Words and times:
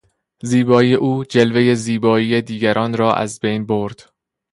زیبایی 0.43 0.93
او 0.93 1.23
جلوهی 1.23 1.75
زیبایی 1.75 2.41
دیگران 2.41 2.97
را 2.97 3.13
از 3.15 3.39
بین 3.39 3.65
برد. 3.65 4.09